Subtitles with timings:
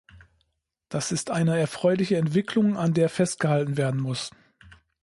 [0.89, 4.31] Das ist eine erfreuliche Entwicklung, an der festgehalten werden muss.